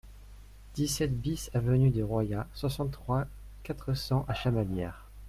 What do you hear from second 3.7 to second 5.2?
cents à Chamalières